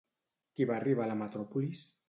[0.55, 1.87] Qui va arribar a la metròpolis?